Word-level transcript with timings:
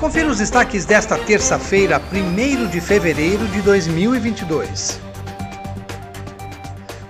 Confira 0.00 0.28
os 0.28 0.36
destaques 0.36 0.84
desta 0.84 1.16
terça-feira, 1.16 1.98
1 2.12 2.66
de 2.66 2.82
fevereiro 2.82 3.48
de 3.48 3.62
2022. 3.62 5.00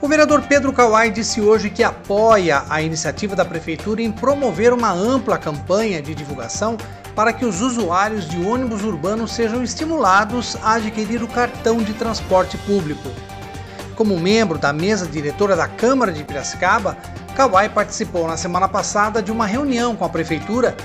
O 0.01 0.07
vereador 0.07 0.43
Pedro 0.43 0.73
Kawai 0.73 1.11
disse 1.11 1.41
hoje 1.41 1.69
que 1.69 1.83
apoia 1.83 2.63
a 2.69 2.81
iniciativa 2.81 3.35
da 3.35 3.45
Prefeitura 3.45 4.01
em 4.03 4.13
promover 4.13 4.73
uma 4.73 4.93
ampla 4.93 5.37
campanha 5.37 6.01
de 6.01 6.15
divulgação 6.15 6.77
para 7.17 7.33
que 7.33 7.45
os 7.45 7.61
usuários 7.61 8.29
de 8.29 8.41
ônibus 8.41 8.85
urbanos 8.85 9.33
sejam 9.33 9.65
estimulados 9.65 10.57
a 10.63 10.75
adquirir 10.75 11.25
o 11.25 11.29
cartão 11.29 11.79
de 11.79 11.93
transporte 11.93 12.57
público. 12.59 13.11
Como 13.97 14.17
membro 14.17 14.59
da 14.59 14.73
mesa 14.73 15.07
diretora 15.07 15.57
da 15.57 15.67
Câmara 15.67 16.13
de 16.13 16.23
Piracicaba, 16.23 16.97
Kawai 17.35 17.69
participou 17.69 18.29
na 18.29 18.37
semana 18.37 18.69
passada 18.69 19.21
de 19.21 19.33
uma 19.33 19.45
reunião 19.45 19.97
com 19.97 20.05
a 20.05 20.09
Prefeitura 20.09 20.77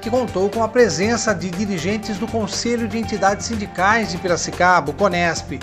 que 0.00 0.10
contou 0.10 0.48
com 0.48 0.62
a 0.62 0.68
presença 0.68 1.34
de 1.34 1.50
dirigentes 1.50 2.16
do 2.16 2.26
Conselho 2.26 2.88
de 2.88 2.98
Entidades 2.98 3.46
Sindicais 3.46 4.10
de 4.10 4.18
Piracicaba, 4.18 4.92
CONESP. 4.92 5.60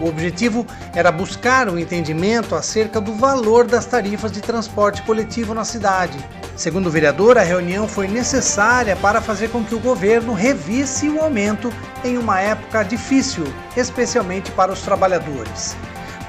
O 0.00 0.06
objetivo 0.08 0.66
era 0.94 1.12
buscar 1.12 1.68
um 1.68 1.78
entendimento 1.78 2.54
acerca 2.54 3.00
do 3.00 3.12
valor 3.14 3.66
das 3.66 3.84
tarifas 3.84 4.32
de 4.32 4.40
transporte 4.40 5.02
coletivo 5.02 5.52
na 5.52 5.64
cidade. 5.64 6.18
Segundo 6.56 6.86
o 6.86 6.90
vereador, 6.90 7.36
a 7.38 7.42
reunião 7.42 7.88
foi 7.88 8.06
necessária 8.06 8.94
para 8.96 9.20
fazer 9.20 9.48
com 9.50 9.64
que 9.64 9.74
o 9.74 9.80
governo 9.80 10.32
revisse 10.32 11.08
o 11.08 11.20
aumento 11.20 11.72
em 12.04 12.16
uma 12.18 12.40
época 12.40 12.82
difícil, 12.82 13.44
especialmente 13.76 14.50
para 14.52 14.72
os 14.72 14.82
trabalhadores. 14.82 15.74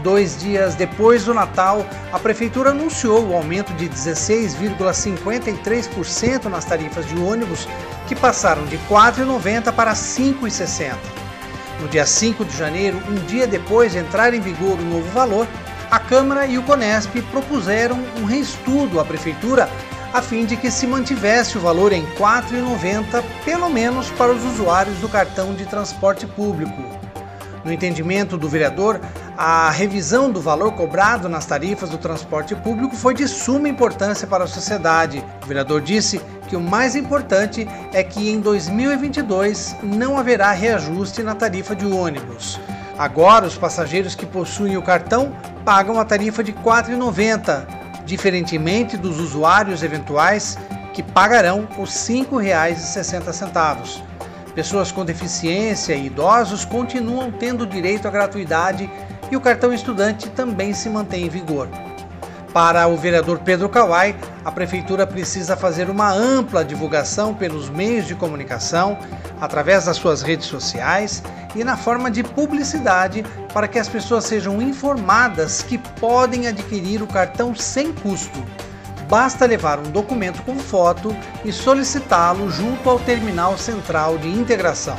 Dois 0.04 0.38
dias 0.38 0.76
depois 0.76 1.24
do 1.24 1.34
Natal, 1.34 1.84
a 2.12 2.20
Prefeitura 2.20 2.72
anunciou 2.72 3.26
o 3.26 3.34
aumento 3.34 3.74
de 3.76 3.88
16,53% 3.88 6.50
nas 6.50 6.66
tarifas 6.66 7.08
de 7.08 7.18
ônibus, 7.18 7.66
que 8.06 8.14
passaram 8.14 8.66
de 8.66 8.76
R$ 8.76 8.84
4,90 8.90 9.72
para 9.72 9.92
R$ 9.92 9.98
5,60. 9.98 10.98
No 11.80 11.88
dia 11.88 12.06
5 12.06 12.44
de 12.44 12.58
janeiro, 12.58 13.02
um 13.08 13.16
dia 13.28 13.48
depois 13.48 13.94
de 13.94 14.00
entrar 14.00 14.34
em 14.34 14.42
vigor 14.42 14.78
o 14.78 14.84
novo 14.84 15.10
valor, 15.12 15.48
a 15.90 16.00
Câmara 16.00 16.46
e 16.48 16.58
o 16.58 16.64
Conesp 16.64 17.22
propuseram 17.32 17.98
um 18.20 18.26
reestudo 18.26 19.00
à 19.00 19.06
Prefeitura 19.06 19.70
a 20.14 20.22
fim 20.22 20.46
de 20.46 20.58
que 20.58 20.70
se 20.70 20.86
mantivesse 20.86 21.58
o 21.58 21.62
valor 21.62 21.94
em 21.94 22.04
R$ 22.04 22.18
4,90, 22.18 23.24
pelo 23.46 23.70
menos 23.70 24.10
para 24.12 24.34
os 24.34 24.44
usuários 24.44 24.98
do 24.98 25.08
cartão 25.08 25.54
de 25.54 25.66
transporte 25.66 26.28
público. 26.28 27.13
No 27.64 27.72
entendimento 27.72 28.38
do 28.38 28.50
vereador, 28.50 29.00
a 29.38 29.70
revisão 29.70 30.30
do 30.30 30.42
valor 30.42 30.74
cobrado 30.74 31.30
nas 31.30 31.46
tarifas 31.46 31.90
do 31.90 31.98
transporte 31.98 32.56
público 32.56 32.96
foi 32.96 33.14
de 33.14 33.28
suma 33.28 33.70
importância 33.70 34.28
para 34.28 34.44
a 34.44 34.48
sociedade. 34.48 35.24
O 35.44 35.48
vereador 35.48 35.82
disse 35.82 36.22
que 36.50 36.56
o 36.56 36.62
mais 36.62 36.96
importante 36.96 37.68
é 37.94 38.04
que 38.04 38.30
em 38.30 38.42
2022 38.42 39.78
não 39.82 40.18
haverá 40.18 40.52
reajuste 40.52 41.24
na 41.24 41.36
tarifa 41.36 41.74
de 41.76 41.86
ônibus. 41.86 42.60
Agora, 42.98 43.46
os 43.46 43.58
passageiros 43.58 44.14
que 44.14 44.26
possuem 44.26 44.78
o 44.78 44.82
cartão 44.82 45.34
pagam 45.66 46.00
a 46.00 46.06
tarifa 46.06 46.44
de 46.44 46.52
R$ 46.52 46.58
4,90, 46.64 47.66
diferentemente 48.06 48.98
dos 48.98 49.20
usuários 49.20 49.82
eventuais 49.82 50.58
que 50.94 51.02
pagarão 51.02 51.68
os 51.78 52.08
R$ 52.08 52.26
5,60. 52.26 54.13
Pessoas 54.56 54.92
com 54.92 55.04
deficiência 55.04 55.96
e 55.96 56.06
idosos 56.06 56.64
continuam 56.64 57.32
tendo 57.32 57.66
direito 57.66 58.08
à 58.08 58.12
gratuidade 58.12 58.90
e 59.32 59.36
o 59.36 59.42
cartão 59.42 59.74
estudante 59.74 60.30
também 60.30 60.74
se 60.74 60.90
mantém 60.90 61.26
em 61.26 61.30
vigor. 61.30 61.68
Para 62.54 62.88
o 62.88 62.96
vereador 62.96 63.40
Pedro 63.40 63.68
Kawai, 63.68 64.16
a 64.46 64.52
prefeitura 64.52 65.08
precisa 65.08 65.58
fazer 65.58 65.90
uma 65.90 66.12
ampla 66.12 66.64
divulgação 66.64 67.34
pelos 67.34 67.68
meios 67.68 68.06
de 68.06 68.14
comunicação, 68.14 68.96
através 69.42 69.86
das 69.86 69.98
suas 69.98 70.22
redes 70.22 70.46
sociais 70.46 71.24
e 71.56 71.64
na 71.64 71.76
forma 71.76 72.12
de 72.12 72.24
publicidade 72.24 73.26
para 73.52 73.68
que 73.68 73.80
as 73.80 73.90
pessoas 73.90 74.26
sejam 74.26 74.62
informadas 74.62 75.64
que 75.64 75.80
podem 75.80 76.46
adquirir 76.46 77.02
o 77.02 77.08
cartão 77.08 77.56
sem 77.56 77.92
custo. 77.92 78.44
Basta 79.14 79.46
levar 79.46 79.78
um 79.78 79.92
documento 79.92 80.42
com 80.42 80.58
foto 80.58 81.16
e 81.46 81.52
solicitá-lo 81.52 82.50
junto 82.50 82.90
ao 82.90 82.98
Terminal 82.98 83.56
Central 83.60 84.18
de 84.18 84.28
Integração. 84.28 84.98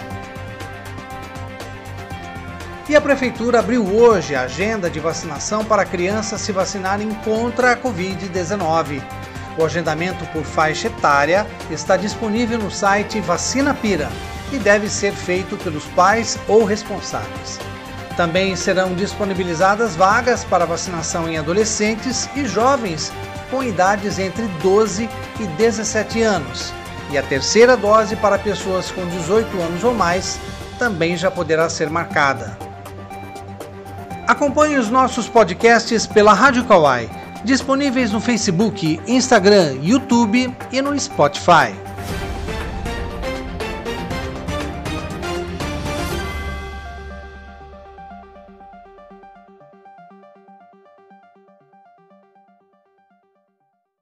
E 2.89 2.95
a 2.95 3.01
Prefeitura 3.01 3.59
abriu 3.59 3.85
hoje 3.85 4.37
a 4.37 4.43
agenda 4.43 4.89
de 4.89 5.01
vacinação 5.01 5.65
para 5.65 5.85
crianças 5.85 6.43
se 6.43 6.53
vacinarem 6.53 7.13
contra 7.25 7.73
a 7.73 7.77
Covid-19. 7.77 9.03
O 9.59 9.65
agendamento 9.65 10.25
por 10.27 10.45
faixa 10.45 10.87
etária 10.87 11.45
está 11.69 11.97
disponível 11.97 12.61
no 12.61 12.71
site 12.71 13.19
Vacina 13.19 13.75
Pira 13.75 14.09
e 14.53 14.59
deve 14.59 14.89
ser 14.89 15.13
feito 15.13 15.57
pelos 15.57 15.87
pais 15.87 16.39
ou 16.47 16.63
responsáveis. 16.63 17.59
Também 18.17 18.55
serão 18.55 18.95
disponibilizadas 18.95 19.97
vagas 19.97 20.45
para 20.45 20.65
vacinação 20.65 21.29
em 21.29 21.37
adolescentes 21.37 22.31
e 22.37 22.47
jovens 22.47 23.13
com 23.55 23.63
idades 23.63 24.19
entre 24.19 24.49
12 24.61 25.09
e 25.39 25.47
17 25.47 26.23
anos. 26.23 26.73
E 27.13 27.17
a 27.17 27.23
terceira 27.23 27.77
dose 27.77 28.17
para 28.17 28.37
pessoas 28.37 28.91
com 28.91 29.07
18 29.07 29.61
anos 29.61 29.85
ou 29.85 29.95
mais 29.95 30.41
também 30.77 31.17
já 31.17 31.31
poderá 31.31 31.71
ser 31.71 31.89
marcada. 31.89 32.59
Acompanhe 34.27 34.77
os 34.77 34.91
nossos 34.91 35.29
podcasts 35.29 36.05
pela 36.05 36.33
Rádio 36.33 36.65
Kawai, 36.65 37.09
disponíveis 37.45 38.11
no 38.11 38.19
Facebook, 38.19 39.01
Instagram, 39.07 39.79
YouTube 39.81 40.53
e 40.73 40.83
no 40.83 40.99
Spotify. 40.99 41.73